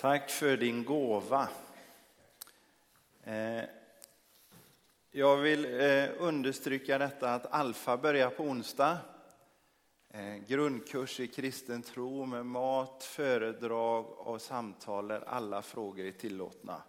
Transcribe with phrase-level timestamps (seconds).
[0.00, 1.48] Tack för din gåva.
[3.24, 3.64] Eh,
[5.10, 8.98] jag vill eh, understryka detta att Alfa börjar på onsdag.
[10.08, 16.82] Eh, grundkurs i kristen tro med mat, föredrag och samtal där alla frågor är tillåtna.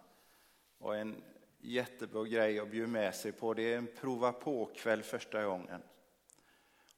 [0.78, 1.22] Och en
[1.60, 3.54] jättebra grej att bjuda med sig på.
[3.54, 5.82] Det är en prova på-kväll första gången.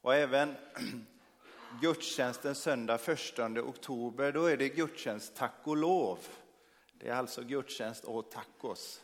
[0.01, 0.55] Och även
[1.81, 6.19] gudstjänsten söndag 1 oktober, då är det gudstjänst tack och lov.
[6.93, 9.01] Det är alltså gudstjänst och tacos.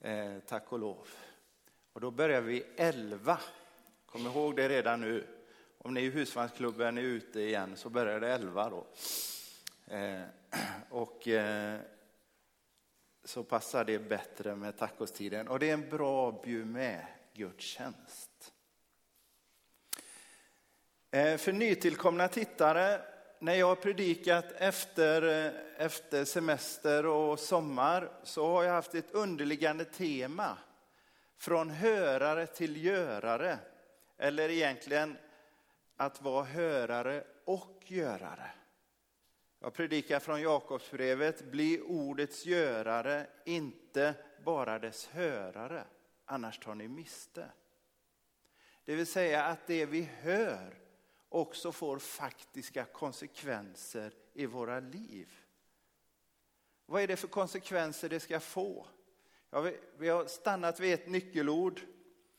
[0.00, 1.08] Eh, tack och lov.
[1.92, 3.40] Och då börjar vi 11.
[4.06, 5.26] Kom ihåg det redan nu.
[5.78, 8.86] Om ni i husvagnsklubben är ute igen så börjar det 11 då.
[9.94, 10.22] Eh,
[10.90, 11.80] och eh,
[13.24, 15.48] så passar det bättre med tacostiden.
[15.48, 18.52] Och det är en bra bjud med gudstjänst.
[21.16, 23.00] Eh, för nytillkomna tittare,
[23.38, 29.10] när jag har predikat efter, eh, efter semester och sommar så har jag haft ett
[29.10, 30.58] underliggande tema.
[31.38, 33.58] Från hörare till görare.
[34.18, 35.16] Eller egentligen
[35.96, 38.50] att vara hörare och görare.
[39.60, 44.14] Jag predikar från Jakobsbrevet, bli ordets görare, inte
[44.44, 45.84] bara dess hörare,
[46.24, 47.46] annars tar ni miste.
[48.84, 50.85] Det vill säga att det vi hör
[51.36, 55.32] också får faktiska konsekvenser i våra liv.
[56.86, 58.86] Vad är det för konsekvenser det ska få?
[59.50, 61.80] Ja, vi, har stannat vid ett nyckelord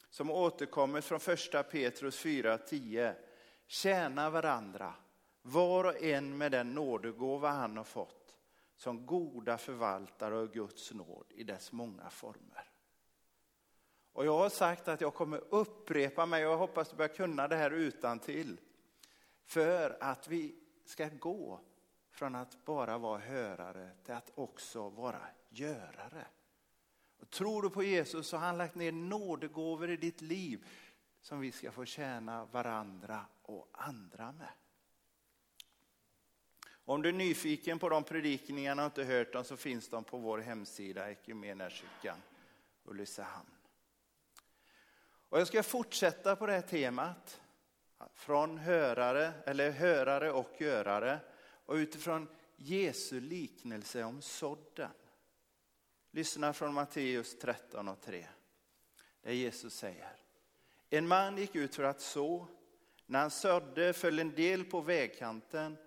[0.09, 3.13] som återkommer från första Petrus 4.10.
[3.67, 4.93] Tjäna varandra,
[5.41, 8.35] var och en med den nådegåva han har fått,
[8.75, 12.71] som goda förvaltare av Guds nåd i dess många former.
[14.13, 17.47] Och jag har sagt att jag kommer upprepa mig och jag hoppas du börjar kunna
[17.47, 18.59] det här utan till.
[19.47, 21.59] För att vi ska gå
[22.11, 26.27] från att bara vara hörare till att också vara görare.
[27.19, 30.67] Och tror du på Jesus så har han lagt ner nådegåvor i ditt liv
[31.21, 34.51] som vi ska få tjäna varandra och andra med.
[36.69, 40.17] Om du är nyfiken på de predikningarna och inte hört dem så finns de på
[40.17, 42.21] vår hemsida Equmeniakyrkan
[42.85, 43.49] Ulricehamn.
[45.29, 47.41] Och jag ska fortsätta på det här temat
[48.13, 51.19] från hörare, eller hörare och görare
[51.65, 54.91] och utifrån Jesu liknelse om sådden.
[56.11, 58.27] Lyssna från Matteus 13 och 3.
[59.21, 60.15] Där Jesus säger.
[60.89, 62.47] En man gick ut för att så.
[63.05, 65.77] När han sådde föll en del på vägkanten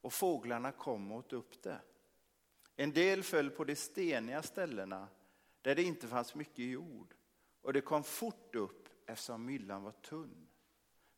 [0.00, 1.80] och fåglarna kom och åt upp det.
[2.76, 5.08] En del föll på de steniga ställena
[5.62, 7.14] där det inte fanns mycket jord
[7.62, 10.47] och det kom fort upp eftersom myllan var tunn.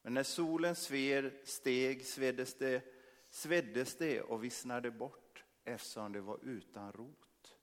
[0.02, 2.84] Men när solen sver, steg sveddes det,
[3.30, 7.56] sveddes det och vissnade bort eftersom det var utan rot.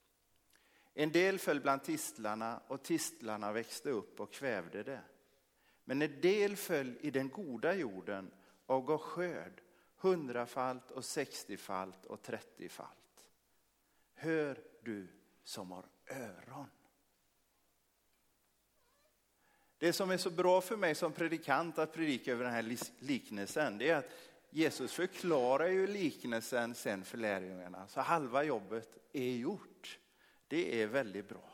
[0.93, 5.01] En del föll bland tistlarna och tistlarna växte upp och kvävde det.
[5.83, 8.31] Men en del föll i den goda jorden
[8.65, 9.61] och gav skörd
[9.97, 13.25] hundrafalt och sextiofalt och trettiofalt.
[14.13, 15.07] Hör du
[15.43, 16.69] som har öron.
[19.79, 23.77] Det som är så bra för mig som predikant att predika över den här liknelsen,
[23.77, 24.09] det är att
[24.49, 27.87] Jesus förklarar ju liknelsen sen för lärjungarna.
[27.87, 29.99] Så halva jobbet är gjort.
[30.47, 31.51] Det är väldigt bra.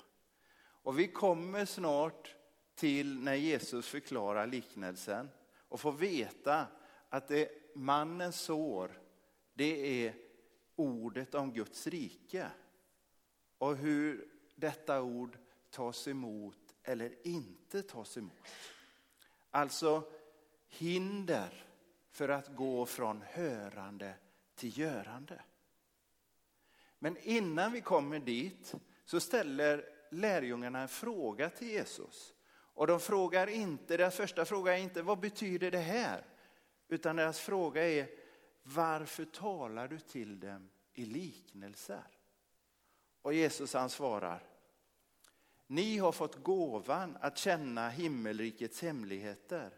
[0.84, 2.36] Och vi kommer snart
[2.76, 5.30] till när Jesus förklarar liknelsen
[5.70, 6.68] och får veta
[7.10, 9.00] att det mannen sår,
[9.54, 10.16] det är
[10.76, 12.48] ordet om Guds rike.
[13.58, 15.38] Och hur detta ord
[15.70, 18.48] tas emot eller inte tas emot.
[19.52, 20.04] Alltså
[20.68, 21.66] hinder
[22.12, 24.14] för att gå från hörande
[24.56, 25.42] till görande.
[27.00, 28.74] Men innan vi kommer dit
[29.06, 32.34] så ställer lärjungarna en fråga till Jesus.
[32.50, 36.26] Och de frågar inte, deras första fråga är inte vad betyder det här?
[36.88, 38.10] Utan deras fråga är
[38.64, 42.07] varför talar du till dem i liknelser?
[43.22, 44.44] Och Jesus han svarar,
[45.68, 49.69] ni har fått gåvan att känna himmelrikets hemligheter,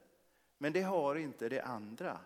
[0.58, 2.20] men det har inte det andra.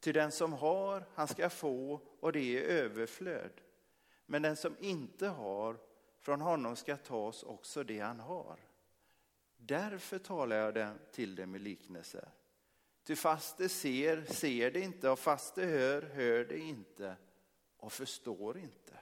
[0.00, 3.60] Till den som har, han ska få och det är överflöd.
[4.26, 5.76] Men den som inte har,
[6.20, 8.56] från honom ska tas också det han har.
[9.56, 12.28] Därför talar jag till dem med liknelser.
[13.04, 17.16] Ty fast det ser, ser det inte och fast det hör, hör det inte
[17.76, 18.98] och förstår inte.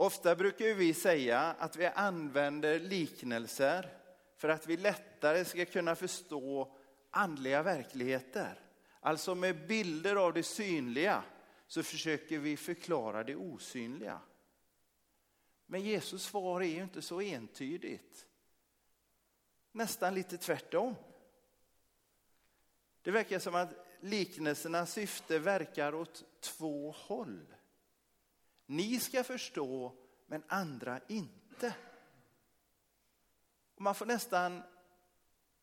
[0.00, 3.98] Ofta brukar vi säga att vi använder liknelser
[4.36, 6.76] för att vi lättare ska kunna förstå
[7.10, 8.60] andliga verkligheter.
[9.00, 11.22] Alltså med bilder av det synliga
[11.66, 14.20] så försöker vi förklara det osynliga.
[15.66, 18.26] Men Jesus svar är ju inte så entydigt.
[19.72, 20.94] Nästan lite tvärtom.
[23.02, 23.70] Det verkar som att
[24.00, 27.46] liknelsernas syfte verkar åt två håll.
[28.70, 29.92] Ni ska förstå,
[30.26, 31.74] men andra inte.
[33.76, 34.62] man får nästan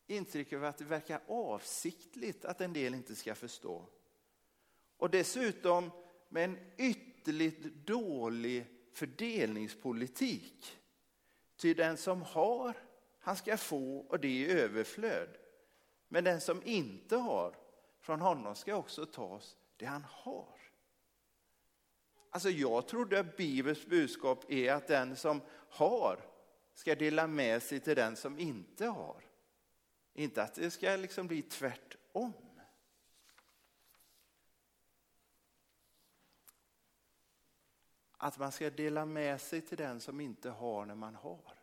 [0.06, 3.88] intryck av att det verkar avsiktligt att en del inte ska förstå.
[4.96, 5.90] Och dessutom
[6.28, 10.78] med en ytterligt dålig fördelningspolitik.
[11.56, 12.76] Ty den som har,
[13.18, 15.36] han ska få och det är överflöd.
[16.08, 17.56] Men den som inte har,
[18.00, 20.57] från honom ska också tas det han har.
[22.30, 26.20] Alltså jag trodde att Bibelns budskap är att den som har
[26.74, 29.24] ska dela med sig till den som inte har.
[30.14, 32.32] Inte att det ska liksom bli tvärtom.
[38.16, 41.54] Att man ska dela med sig till den som inte har när man har.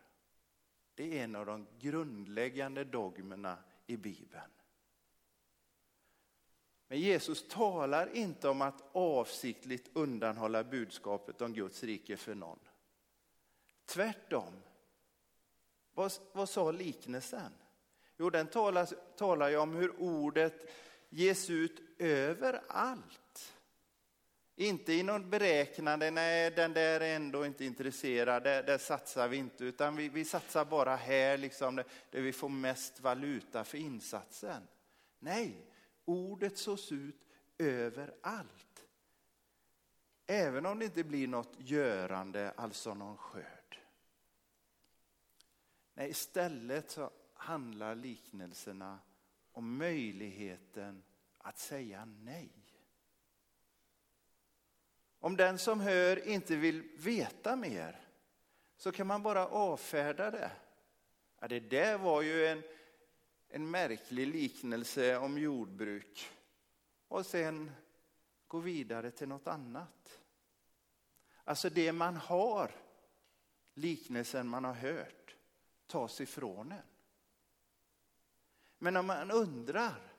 [0.94, 4.50] Det är en av de grundläggande dogmerna i Bibeln.
[6.96, 12.58] Men Jesus talar inte om att avsiktligt undanhålla budskapet om Guds rike för någon.
[13.86, 14.52] Tvärtom.
[15.94, 17.52] Vad, vad sa liknelsen?
[18.18, 20.70] Jo, den talar, talar ju om hur ordet
[21.08, 23.54] ges ut överallt.
[24.56, 29.36] Inte i någon beräknande, nej den där är ändå inte intresserad, där, där satsar vi
[29.36, 33.78] inte, utan vi, vi satsar bara här liksom, där, där vi får mest valuta för
[33.78, 34.62] insatsen.
[35.18, 35.66] Nej,
[36.06, 37.26] ordet sås ut
[37.58, 38.86] överallt.
[40.26, 43.78] Även om det inte blir något görande, alltså någon skörd.
[45.94, 48.98] Nej, istället så handlar liknelserna
[49.52, 51.02] om möjligheten
[51.38, 52.50] att säga nej.
[55.18, 58.00] Om den som hör inte vill veta mer
[58.76, 60.50] så kan man bara avfärda det.
[61.40, 62.62] Ja, det där var ju en,
[63.56, 66.30] en märklig liknelse om jordbruk.
[67.08, 67.70] Och sen
[68.46, 70.20] gå vidare till något annat.
[71.44, 72.70] Alltså det man har,
[73.74, 75.36] liknelsen man har hört,
[75.86, 76.78] tas ifrån en.
[78.78, 80.12] Men om man undrar,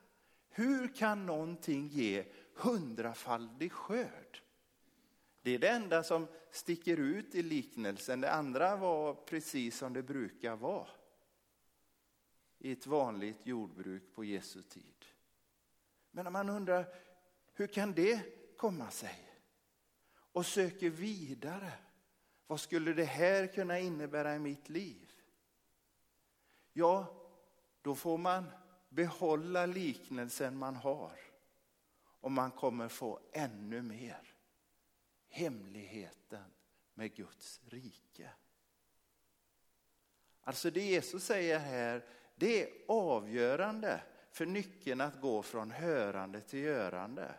[0.48, 2.24] hur kan någonting ge
[2.54, 4.42] hundrafaldig skörd?
[5.42, 8.20] Det är det enda som sticker ut i liknelsen.
[8.20, 10.97] Det andra var precis som det brukar vara
[12.58, 15.04] i ett vanligt jordbruk på Jesu tid.
[16.10, 16.94] Men om man undrar,
[17.54, 18.22] hur kan det
[18.56, 19.24] komma sig?
[20.32, 21.72] Och söker vidare.
[22.46, 25.12] Vad skulle det här kunna innebära i mitt liv?
[26.72, 27.14] Ja,
[27.82, 28.50] då får man
[28.88, 31.18] behålla liknelsen man har
[32.20, 34.34] och man kommer få ännu mer.
[35.28, 36.50] Hemligheten
[36.94, 38.30] med Guds rike.
[40.40, 42.04] Alltså det Jesus säger här,
[42.38, 47.34] det är avgörande för nyckeln att gå från hörande till görande.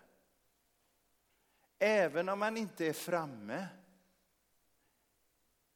[1.79, 3.67] Även om man inte är framme,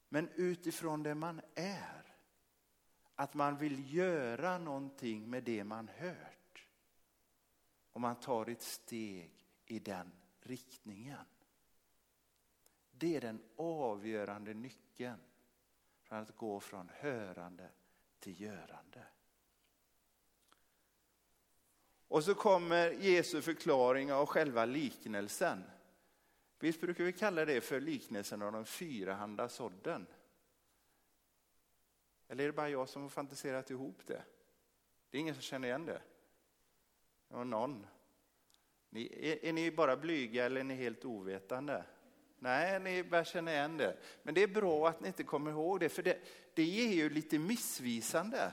[0.09, 2.15] men utifrån det man är
[3.15, 6.67] att man vill göra någonting med det man hört.
[7.91, 9.31] Och man tar ett steg
[9.65, 11.25] i den riktningen.
[12.91, 15.19] Det är den avgörande nyckeln
[16.01, 17.69] för att gå från hörande
[18.19, 19.05] till görande.
[22.13, 25.63] Och så kommer Jesu förklaring av själva liknelsen.
[26.59, 30.05] Visst brukar vi kalla det för liknelsen av den fyrahanda sådden.
[32.27, 34.23] Eller är det bara jag som har fantiserat ihop det?
[35.09, 36.01] Det är ingen som känner igen det?
[37.29, 37.85] Ja, någon.
[38.89, 41.85] Ni, är, är, ni bara blyga eller är ni helt ovetande?
[42.39, 43.97] Nej, ni bara känna igen det.
[44.23, 46.19] Men det är bra att ni inte kommer ihåg det, för det,
[46.53, 48.51] det är ju lite missvisande.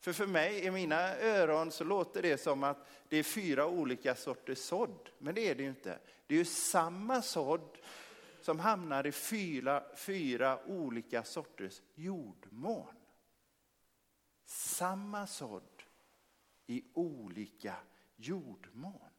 [0.00, 4.14] För för mig, i mina öron, så låter det som att det är fyra olika
[4.14, 5.08] sorters sådd.
[5.18, 5.98] Men det är det ju inte.
[6.26, 7.78] Det är ju samma sådd
[8.40, 12.94] som hamnar i fyra, fyra olika sorters jordmån
[14.50, 15.82] samma sådd
[16.66, 17.76] i olika
[18.16, 19.10] jordmån.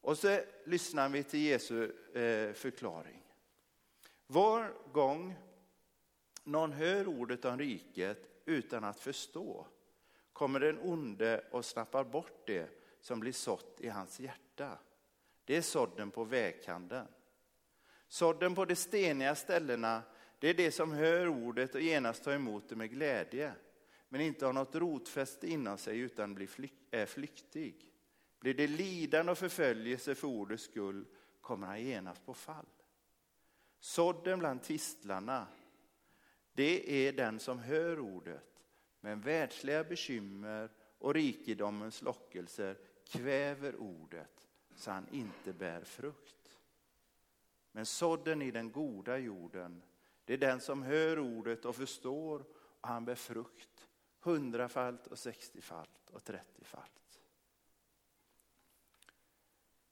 [0.00, 1.84] Och så lyssnar vi till Jesu
[2.14, 3.22] eh, förklaring.
[4.26, 5.34] Var gång
[6.44, 9.66] någon hör ordet om riket utan att förstå
[10.32, 12.68] kommer den onde och snappar bort det
[13.00, 14.78] som blir sått i hans hjärta.
[15.44, 17.06] Det är sådden på vägkanten.
[18.08, 20.02] Sådden på de steniga ställena,
[20.38, 23.52] det är det som hör ordet och genast tar emot det med glädje
[24.08, 26.48] men inte har något rotfäste inom sig utan blir
[26.90, 27.92] är flyktig.
[28.40, 31.04] Blir det lidande och förföljelse för ordets skull
[31.40, 32.66] kommer han genast på fall.
[33.80, 35.46] Sådden bland tistlarna,
[36.58, 38.64] det är den som hör ordet,
[39.00, 46.58] men världsliga bekymmer och rikedomens lockelser kväver ordet så han inte bär frukt.
[47.72, 49.82] Men sådden i den goda jorden,
[50.24, 52.44] det är den som hör ordet och förstår
[52.80, 53.88] och han bär frukt
[54.20, 57.20] hundrafalt och sextiofalt och trettiofalt.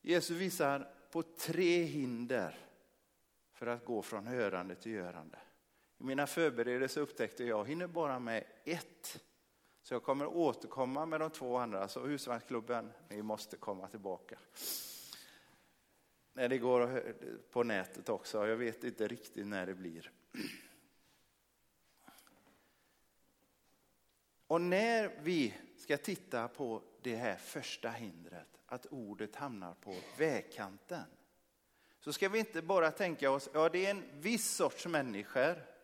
[0.00, 2.58] Jesus visar på tre hinder
[3.52, 5.38] för att gå från hörande till görande.
[5.98, 9.22] I mina förberedelser upptäckte jag, att jag hinner bara med ett.
[9.82, 11.88] Så jag kommer återkomma med de två andra.
[11.88, 14.38] Så husvagnsklubben, ni måste komma tillbaka.
[16.32, 17.14] När det går
[17.50, 18.46] på nätet också.
[18.46, 20.12] Jag vet inte riktigt när det blir.
[24.46, 31.04] Och när vi ska titta på det här första hindret, att ordet hamnar på vägkanten,
[32.00, 35.75] så ska vi inte bara tänka oss, ja det är en viss sorts människor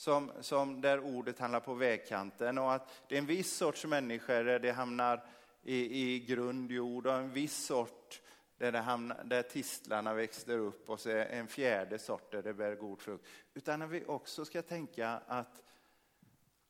[0.00, 4.44] som, som där ordet hamnar på vägkanten och att det är en viss sorts människor
[4.44, 5.24] där det hamnar
[5.62, 8.22] i, i grund jord och en viss sort
[8.58, 12.74] där, det hamnar, där tistlarna växer upp och så en fjärde sort där det bär
[12.74, 13.26] god frukt.
[13.54, 15.62] Utan att vi också ska tänka att,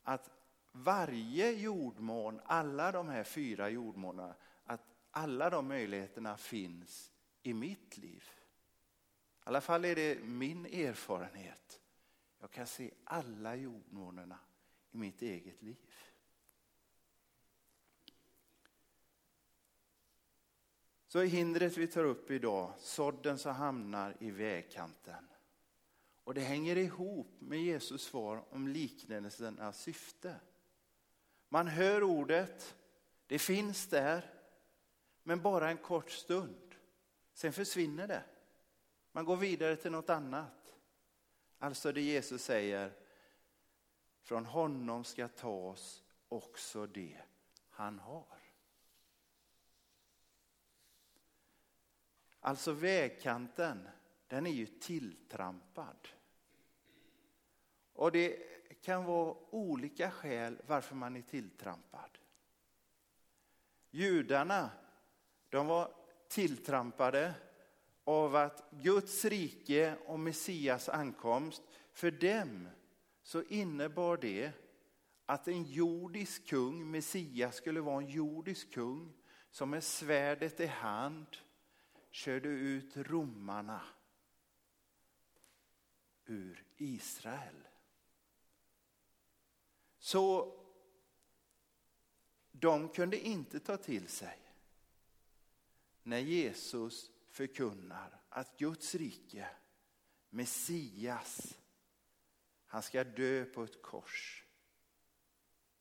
[0.02, 0.30] att
[0.72, 4.34] varje jordmån, alla de här fyra jordmånarna,
[4.64, 8.24] att alla de möjligheterna finns i mitt liv.
[8.30, 11.79] I alla fall är det min erfarenhet.
[12.50, 14.38] Jag kan se alla jordmånerna
[14.90, 15.76] i mitt eget liv.
[21.06, 25.28] Så hindret vi tar upp idag, sådden som hamnar i vägkanten.
[26.24, 30.36] Och det hänger ihop med Jesus svar om liknelsernas syfte.
[31.48, 32.76] Man hör ordet,
[33.26, 34.34] det finns där,
[35.22, 36.74] men bara en kort stund.
[37.32, 38.24] Sen försvinner det.
[39.12, 40.59] Man går vidare till något annat.
[41.62, 42.92] Alltså det Jesus säger,
[44.22, 47.16] från honom ska tas också det
[47.70, 48.38] han har.
[52.40, 53.88] Alltså vägkanten,
[54.26, 56.08] den är ju tilltrampad.
[57.92, 58.36] Och det
[58.82, 62.18] kan vara olika skäl varför man är tilltrampad.
[63.90, 64.70] Judarna,
[65.48, 65.94] de var
[66.28, 67.34] tilltrampade
[68.10, 71.62] av att Guds rike och Messias ankomst,
[71.92, 72.68] för dem
[73.22, 74.52] så innebar det
[75.26, 79.12] att en jordisk kung, Messias skulle vara en jordisk kung
[79.50, 81.26] som med svärdet i hand
[82.10, 83.82] körde ut romarna
[86.26, 87.68] ur Israel.
[89.98, 90.56] Så
[92.52, 94.38] de kunde inte ta till sig
[96.02, 99.48] när Jesus förkunnar att Guds rike,
[100.30, 101.58] Messias,
[102.66, 104.44] han ska dö på ett kors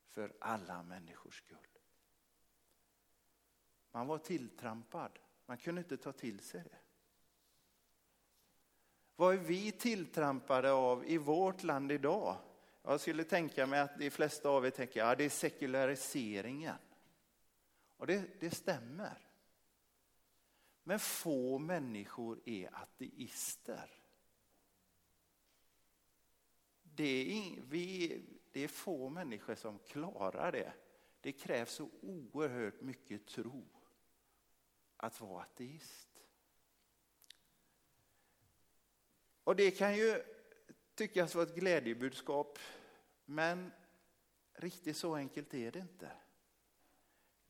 [0.09, 1.57] för alla människors skull.
[3.91, 6.77] Man var tilltrampad, man kunde inte ta till sig det.
[9.15, 12.37] Vad är vi tilltrampade av i vårt land idag?
[12.83, 16.77] Jag skulle tänka mig att de flesta av er tänker att ja, det är sekulariseringen.
[17.97, 19.28] Och det, det stämmer.
[20.89, 23.89] Men få människor är ateister.
[26.83, 30.73] Det är, vi, det är få människor som klarar det.
[31.21, 33.65] Det krävs så oerhört mycket tro
[34.97, 36.09] att vara ateist.
[39.43, 40.23] Och det kan ju
[40.95, 42.59] tyckas vara ett glädjebudskap,
[43.25, 43.71] men
[44.53, 46.11] riktigt så enkelt är det inte.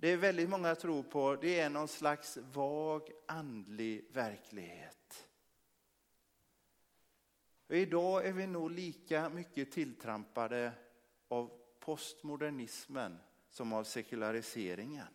[0.01, 5.27] Det är väldigt många tror på, det är någon slags vag andlig verklighet.
[7.67, 10.71] Och idag är vi nog lika mycket tilltrampade
[11.27, 13.17] av postmodernismen
[13.49, 15.13] som av sekulariseringen.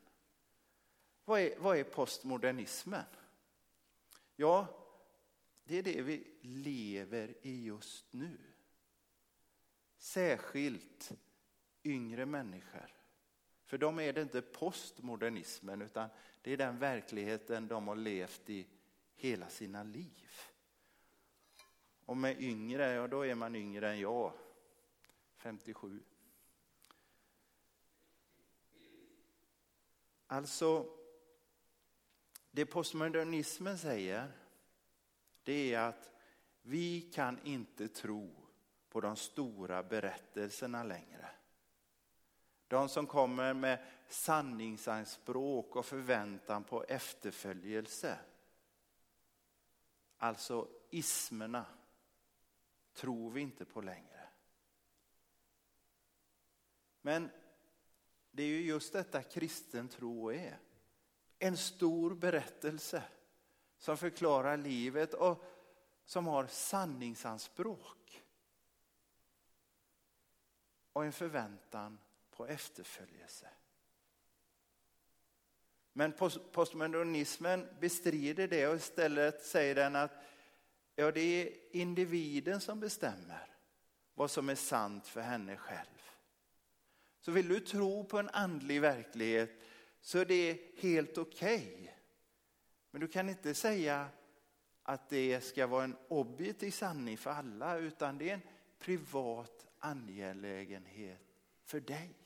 [1.24, 3.04] Vad är, vad är postmodernismen?
[4.36, 4.66] Ja,
[5.64, 8.38] det är det vi lever i just nu.
[9.98, 11.12] Särskilt
[11.84, 12.93] yngre människor.
[13.64, 16.08] För dem är det inte postmodernismen utan
[16.42, 18.66] det är den verkligheten de har levt i
[19.14, 20.30] hela sina liv.
[22.04, 24.32] Och med yngre, ja då är man yngre än jag,
[25.36, 26.02] 57.
[30.26, 30.86] Alltså,
[32.50, 34.32] det postmodernismen säger
[35.42, 36.10] det är att
[36.62, 38.34] vi kan inte tro
[38.88, 41.33] på de stora berättelserna längre.
[42.68, 43.78] De som kommer med
[44.08, 48.18] sanningsanspråk och förväntan på efterföljelse.
[50.18, 51.66] alltså ismerna,
[52.92, 54.28] tror vi inte på längre.
[57.00, 57.30] Men
[58.30, 60.58] det är ju just detta kristen tro är.
[61.38, 63.02] En stor berättelse
[63.78, 65.44] som förklarar livet och
[66.04, 68.22] som har sanningsanspråk.
[70.92, 71.98] Och en förväntan
[72.36, 73.48] på efterföljelse.
[75.92, 76.12] Men
[76.52, 80.12] postmodernismen bestrider det och istället säger den att
[80.94, 83.56] ja, det är individen som bestämmer
[84.14, 86.10] vad som är sant för henne själv.
[87.20, 89.50] Så vill du tro på en andlig verklighet
[90.00, 91.72] så är det helt okej.
[91.72, 91.88] Okay.
[92.90, 94.08] Men du kan inte säga
[94.82, 98.42] att det ska vara en objektiv sanning för alla utan det är en
[98.78, 101.20] privat angelägenhet
[101.64, 102.23] för dig.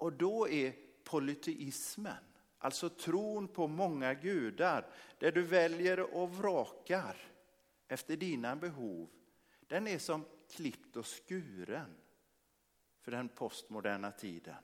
[0.00, 2.24] Och då är polyteismen,
[2.58, 4.86] alltså tron på många gudar,
[5.18, 7.16] där du väljer och vrakar
[7.88, 9.08] efter dina behov,
[9.60, 11.96] den är som klippt och skuren
[13.00, 14.62] för den postmoderna tiden.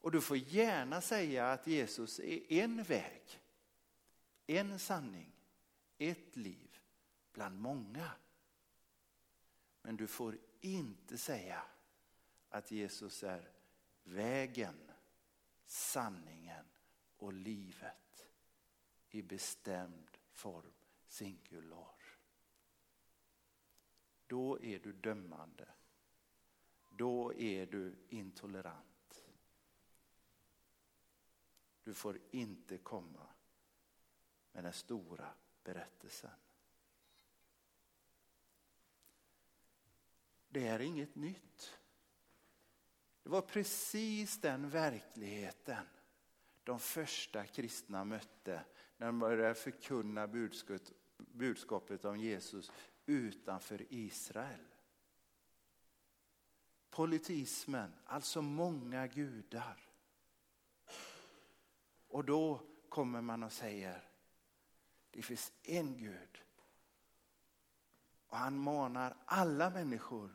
[0.00, 3.40] Och du får gärna säga att Jesus är en väg,
[4.46, 5.32] en sanning,
[5.98, 6.78] ett liv
[7.32, 8.10] bland många.
[9.82, 11.62] Men du får inte säga
[12.48, 13.55] att Jesus är
[14.06, 14.90] vägen,
[15.66, 16.64] sanningen
[17.16, 18.28] och livet
[19.10, 20.72] i bestämd form,
[21.08, 22.18] singular.
[24.26, 25.68] Då är du dömande.
[26.90, 29.26] Då är du intolerant.
[31.82, 33.26] Du får inte komma
[34.52, 36.30] med den stora berättelsen.
[40.48, 41.78] Det är inget nytt.
[43.26, 45.86] Det var precis den verkligheten
[46.64, 48.64] de första kristna mötte
[48.96, 52.72] när de började förkunna budskapet, budskapet om Jesus
[53.06, 54.60] utanför Israel.
[56.90, 59.88] Politismen, alltså många gudar.
[62.08, 64.08] Och då kommer man och säger,
[65.10, 66.42] det finns en Gud.
[68.26, 70.34] Och han manar alla människor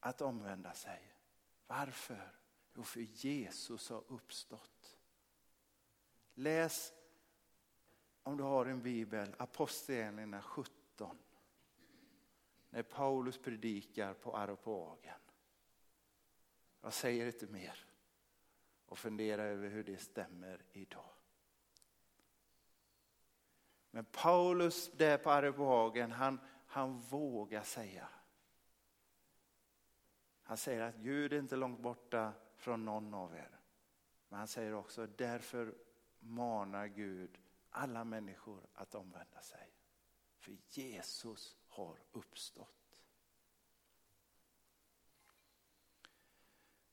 [0.00, 1.14] att omvända sig.
[1.66, 2.39] Varför?
[2.80, 4.98] Jo, för Jesus har uppstått.
[6.34, 6.92] Läs,
[8.22, 11.18] om du har en bibel, Apostlagärningarna 17
[12.70, 15.20] när Paulus predikar på Areopagen.
[16.80, 17.86] Jag säger inte mer
[18.86, 21.12] och funderar över hur det stämmer idag.
[23.90, 28.08] Men Paulus där på Areopagen, han, han vågar säga.
[30.42, 33.58] Han säger att Gud är inte långt borta från någon av er.
[34.28, 35.74] Men han säger också därför
[36.18, 37.38] manar Gud
[37.70, 39.72] alla människor att omvända sig.
[40.38, 43.00] För Jesus har uppstått.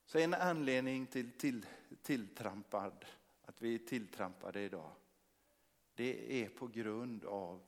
[0.04, 1.66] Så en anledning till, till
[2.02, 3.04] tilltrampad,
[3.42, 4.92] att vi är tilltrampade idag,
[5.94, 7.62] det är på grund av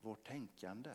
[0.00, 0.94] vårt tänkande.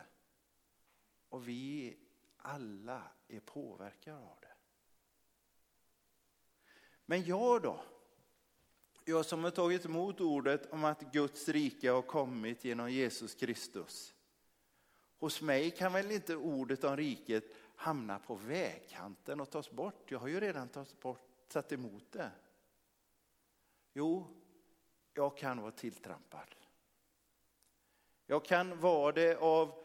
[1.29, 1.97] Och vi
[2.37, 4.44] alla är påverkade av det.
[7.05, 7.83] Men jag då?
[9.05, 14.13] Jag som har tagit emot ordet om att Guds rike har kommit genom Jesus Kristus.
[15.17, 17.43] Hos mig kan väl inte ordet om riket
[17.75, 20.11] hamna på vägkanten och tas bort.
[20.11, 22.31] Jag har ju redan tagit bort, satt emot det.
[23.93, 24.27] Jo,
[25.13, 26.55] jag kan vara tilltrampad.
[28.25, 29.83] Jag kan vara det av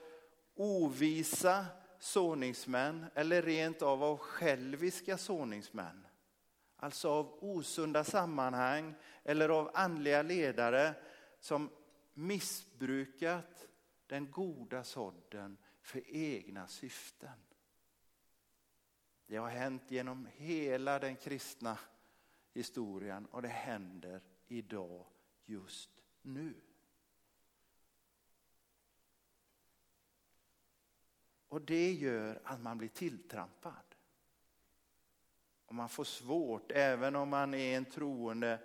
[0.55, 1.67] ovisa
[1.99, 6.07] såningsmän eller rent av av själviska såningsmän.
[6.83, 10.95] Alltså av osunda sammanhang eller av andliga ledare
[11.41, 11.71] som
[12.15, 13.69] missbrukat
[14.07, 17.39] den goda sådden för egna syften.
[19.27, 21.79] Det har hänt genom hela den kristna
[22.53, 25.07] historien och det händer idag
[25.45, 25.91] just
[26.23, 26.55] nu.
[31.49, 33.90] Och det gör att man blir tilltrampad.
[35.71, 38.61] Och man får svårt, även om man är en troende,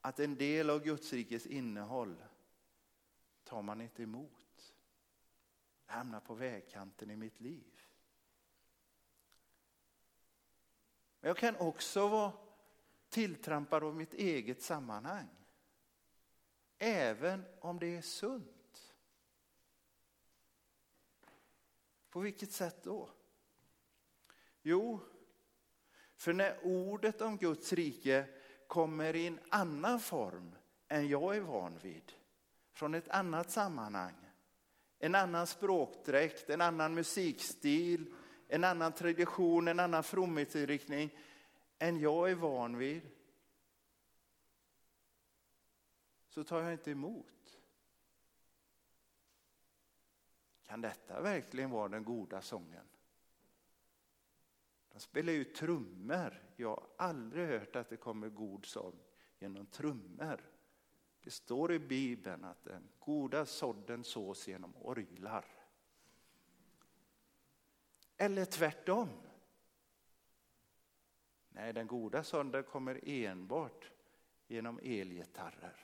[0.00, 2.16] att en del av Gudsrikets innehåll
[3.44, 4.74] tar man inte emot.
[5.86, 7.82] Det hamnar på vägkanten i mitt liv.
[11.20, 12.32] Men jag kan också vara
[13.08, 15.28] tilltrampad av mitt eget sammanhang.
[16.78, 18.94] Även om det är sunt.
[22.10, 23.10] På vilket sätt då?
[24.62, 25.00] Jo,
[26.18, 28.26] för när ordet om Guds rike
[28.66, 30.54] kommer i en annan form
[30.88, 32.12] än jag är van vid.
[32.72, 34.14] Från ett annat sammanhang.
[34.98, 38.14] En annan språkdräkt, en annan musikstil,
[38.48, 41.18] en annan tradition, en annan fromhetsinriktning
[41.78, 43.02] än jag är van vid.
[46.28, 47.60] Så tar jag inte emot.
[50.66, 52.84] Kan detta verkligen vara den goda sången?
[54.98, 56.42] Han spelar ju trummor.
[56.56, 59.00] Jag har aldrig hört att det kommer god sång
[59.38, 60.50] genom trummor.
[61.20, 65.44] Det står i Bibeln att den goda sådden sås genom orglar.
[68.16, 69.08] Eller tvärtom.
[71.48, 73.92] Nej, den goda sådden kommer enbart
[74.46, 75.76] genom elgitarrer,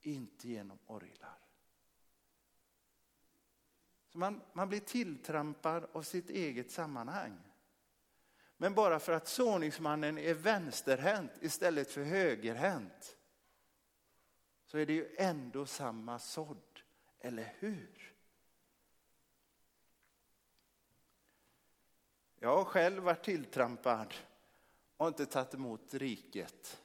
[0.00, 1.38] inte genom orglar.
[4.08, 7.45] Så man, man blir tilltrampad av sitt eget sammanhang.
[8.56, 13.16] Men bara för att såningsmannen är vänsterhänt istället för högerhänt
[14.64, 16.80] så är det ju ändå samma sådd,
[17.18, 18.14] eller hur?
[22.38, 24.14] Jag har själv varit tilltrampad
[24.96, 26.82] och inte tagit emot riket.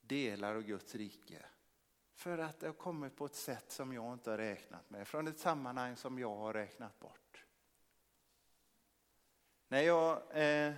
[0.00, 1.44] Delar av Guds rike.
[2.14, 5.28] För att det har kommit på ett sätt som jag inte har räknat med, från
[5.28, 7.29] ett sammanhang som jag har räknat bort.
[9.70, 10.72] När jag eh,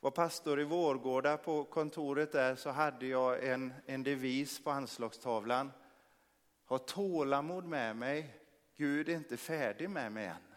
[0.00, 5.72] var pastor i Vårgårda på kontoret där så hade jag en, en devis på anslagstavlan.
[6.64, 8.40] Ha tålamod med mig,
[8.76, 10.54] Gud är inte färdig med mig än.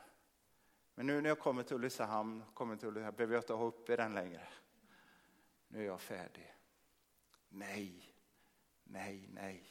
[0.95, 3.95] Men nu när jag kommer till Ulricehamn, kommer till Ulricehamn behöver jag inte ha uppe
[3.95, 4.47] den längre.
[5.67, 6.53] Nu är jag färdig.
[7.49, 8.15] Nej,
[8.83, 9.69] nej, nej.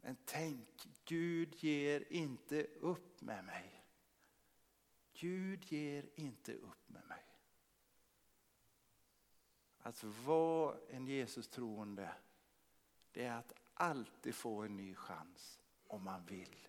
[0.00, 3.73] Men tänk, Gud ger inte upp med mig.
[5.24, 7.24] Gud ger inte upp med mig.
[9.78, 12.14] Att vara en Jesus troende,
[13.12, 16.68] det är att alltid få en ny chans om man vill.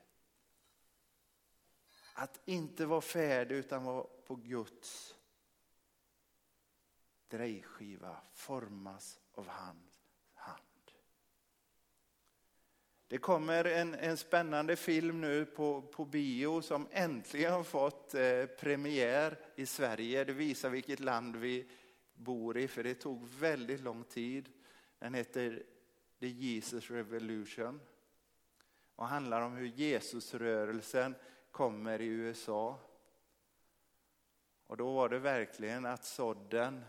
[2.14, 5.16] Att inte vara färdig utan vara på Guds
[7.28, 10.92] drejskiva, formas av hans hand.
[13.08, 18.46] Det kommer en, en spännande film nu på, på bio som äntligen har fått eh,
[18.46, 20.24] premiär i Sverige.
[20.24, 21.70] Det visar vilket land vi
[22.14, 24.50] bor i, för det tog väldigt lång tid.
[25.00, 25.64] Den heter
[26.20, 27.82] The Jesus Revolution
[28.96, 31.16] och handlar om hur Jesusrörelsen
[31.52, 32.80] kommer i USA.
[34.68, 36.86] Och då var det verkligen att sådden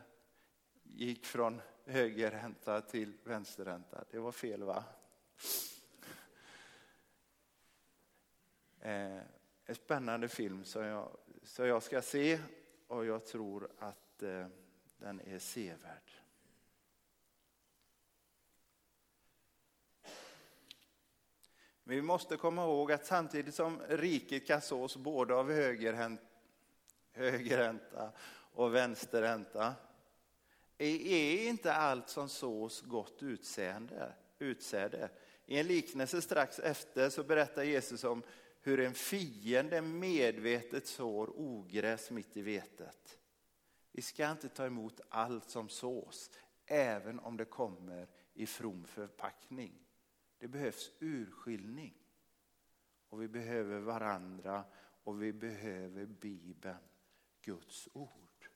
[0.82, 4.04] gick från högerränta till vänsterränta.
[4.10, 4.84] Det var fel va?
[8.75, 9.20] Eh, Eh,
[9.64, 11.08] en spännande film som jag,
[11.42, 12.38] som jag ska se
[12.86, 14.46] och jag tror att eh,
[14.98, 16.10] den är sevärd.
[21.84, 25.52] Vi måste komma ihåg att samtidigt som riket kan sås både av
[27.12, 29.74] högerränta och vänsterränta
[30.78, 35.08] är inte allt som sås gott utseende, utsäde.
[35.46, 38.22] I en liknelse strax efter så berättar Jesus om
[38.66, 43.18] hur en fiende medvetet sår ogräs mitt i vetet.
[43.92, 46.30] Vi ska inte ta emot allt som sås,
[46.66, 49.72] även om det kommer i from förpackning.
[50.38, 51.94] Det behövs urskiljning.
[53.08, 54.64] Och vi behöver varandra
[55.04, 56.78] och vi behöver Bibeln,
[57.42, 58.48] Guds ord.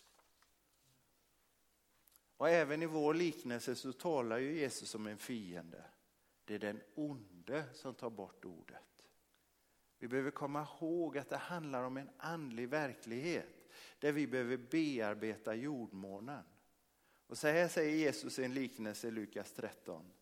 [2.36, 5.84] Och även i vår liknelse så talar ju Jesus om en fiende.
[6.44, 8.89] Det är den onde som tar bort ordet.
[10.00, 15.54] Vi behöver komma ihåg att det handlar om en andlig verklighet där vi behöver bearbeta
[15.54, 16.44] jordmånen.
[17.26, 20.12] Och så här säger Jesus i en liknelse i Lukas 13.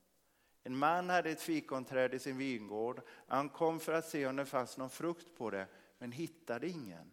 [0.63, 3.01] En man hade ett fikonträd i sin vingård.
[3.27, 5.67] Han kom för att se om det fanns någon frukt på det,
[5.99, 7.11] men hittade ingen.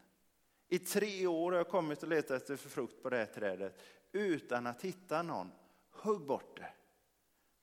[0.68, 4.68] I tre år har jag kommit och letat efter frukt på det här trädet utan
[4.68, 5.52] att hitta någon.
[5.92, 6.74] Hugg bort det.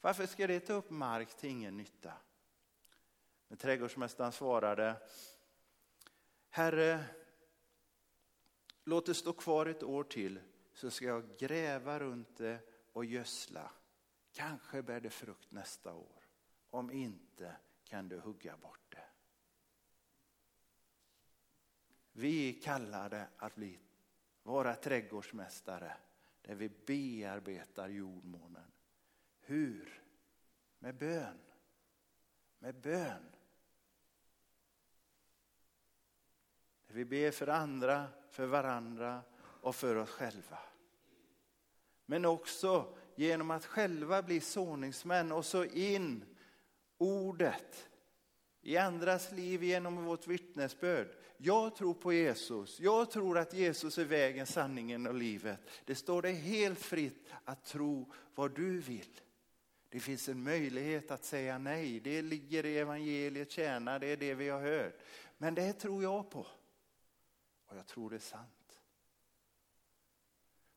[0.01, 2.13] Varför ska det ta upp mark till ingen nytta?
[3.53, 4.97] Men trädgårdsmästaren svarade,
[6.49, 7.05] Herre,
[8.85, 10.41] låt det stå kvar ett år till
[10.73, 12.59] så ska jag gräva runt det
[12.93, 13.71] och gödsla.
[14.31, 16.23] Kanske bär det frukt nästa år.
[16.71, 19.09] Om inte kan du hugga bort det.
[22.13, 23.79] Vi är kallade att bli
[24.43, 25.97] våra trädgårdsmästare
[26.43, 28.73] där vi bearbetar jordmånen.
[29.41, 30.03] Hur?
[30.79, 31.39] Med bön.
[32.59, 33.32] Med bön.
[36.93, 40.59] Vi ber för andra, för varandra och för oss själva.
[42.07, 46.25] Men också genom att själva bli såningsmän och så in
[46.99, 47.89] ordet
[48.63, 51.09] i andras liv genom vårt vittnesbörd.
[51.37, 52.81] Jag tror på Jesus.
[52.81, 55.61] Jag tror att Jesus är vägen, sanningen och livet.
[55.85, 59.21] Det står dig helt fritt att tro vad du vill.
[59.89, 62.01] Det finns en möjlighet att säga nej.
[62.01, 64.99] Det ligger i evangeliet kärna, det är det vi har hört.
[65.39, 66.47] Men det tror jag på.
[67.73, 68.81] Och jag tror det är sant.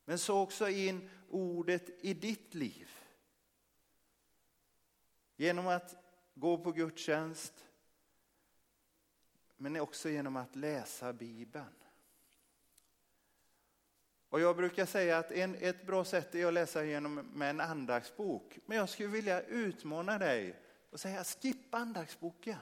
[0.04, 2.90] Men så också in ordet i ditt liv.
[5.36, 5.94] Genom att
[6.34, 7.52] gå på gudstjänst,
[9.56, 11.74] men också genom att läsa Bibeln.
[14.28, 17.60] Och jag brukar säga att en, ett bra sätt är att läsa genom med en
[17.60, 18.58] andaktsbok.
[18.66, 22.58] Men jag skulle vilja utmana dig och säga skippa andaktsboken.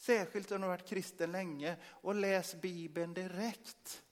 [0.00, 4.02] Särskilt om du har varit kristen länge och läs Bibeln direkt.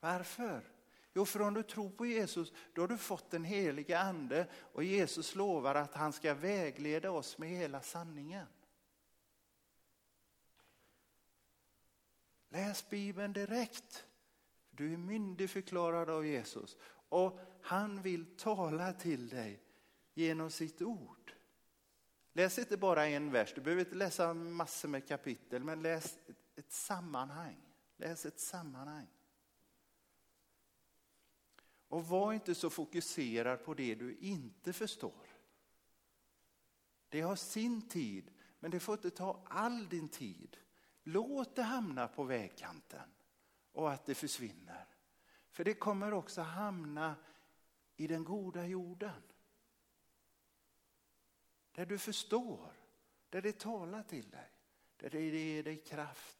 [0.00, 0.72] Varför?
[1.14, 4.84] Jo, för om du tror på Jesus, då har du fått den heliga ande och
[4.84, 8.46] Jesus lovar att han ska vägleda oss med hela sanningen.
[12.48, 14.06] Läs Bibeln direkt.
[14.70, 16.76] Du är myndigförklarad av Jesus
[17.08, 19.62] och han vill tala till dig
[20.14, 21.34] genom sitt ord.
[22.38, 26.18] Läs inte bara en vers, du behöver inte läsa massor med kapitel, men läs
[26.56, 27.56] ett sammanhang.
[27.96, 29.06] Läs ett sammanhang.
[31.88, 35.26] Och var inte så fokuserad på det du inte förstår.
[37.08, 40.56] Det har sin tid, men det får inte ta all din tid.
[41.02, 43.10] Låt det hamna på vägkanten
[43.72, 44.86] och att det försvinner.
[45.50, 47.16] För det kommer också hamna
[47.96, 49.22] i den goda jorden.
[51.78, 52.72] Där du förstår,
[53.30, 54.50] där det talar till dig,
[54.96, 56.38] där det ger dig kraft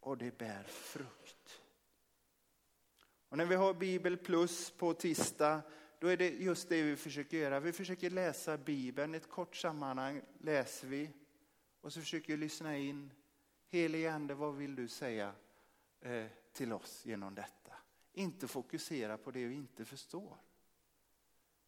[0.00, 1.62] och det bär frukt.
[3.28, 5.62] Och när vi har Bibel plus på tisdag,
[5.98, 7.60] då är det just det vi försöker göra.
[7.60, 11.10] Vi försöker läsa Bibeln, ett kort sammanhang läser vi
[11.80, 13.12] och så försöker vi lyssna in.
[13.66, 15.34] Helige Ande, vad vill du säga
[16.00, 17.72] eh, till oss genom detta?
[18.12, 20.36] Inte fokusera på det vi inte förstår.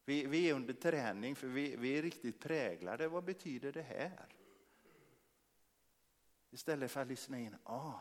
[0.06, 3.08] Vi, vi är under träning för vi, vi är riktigt präglade.
[3.08, 4.26] Vad betyder det här?
[6.50, 7.56] Istället för att lyssna in.
[7.62, 8.00] Ah,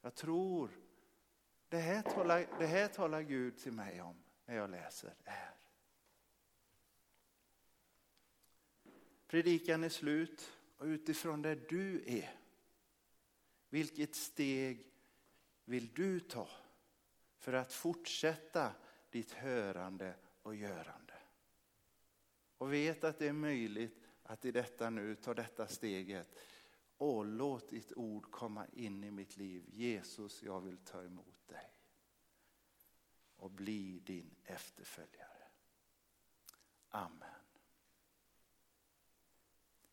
[0.00, 0.70] jag tror
[1.68, 5.54] det här, talar, det här talar Gud till mig om när jag läser det här.
[9.26, 12.34] Predikan är slut och utifrån där du är,
[13.68, 14.86] vilket steg
[15.64, 16.48] vill du ta
[17.38, 18.72] för att fortsätta
[19.10, 21.01] ditt hörande och görande?
[22.62, 26.38] Och vet att det är möjligt att i detta nu ta detta steget.
[26.96, 29.64] Och låt ditt ord komma in i mitt liv.
[29.68, 31.70] Jesus, jag vill ta emot dig
[33.36, 35.48] och bli din efterföljare.
[36.88, 37.40] Amen.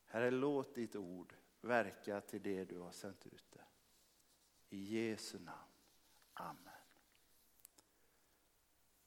[0.04, 3.64] Herre, låt ditt ord verka till det du har sänt ut det.
[4.68, 5.72] I Jesu namn.
[6.34, 6.82] Amen.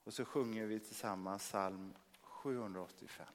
[0.03, 3.27] Och så sjunger vi tillsammans psalm 785.